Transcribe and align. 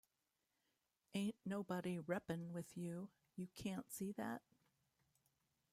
Ain't 1.13 1.35
nobody 1.45 1.99
reppin' 1.99 2.53
with 2.53 2.75
you, 2.75 3.11
you 3.35 3.49
cant 3.55 3.91
see 3.91 4.11
that? 4.13 4.41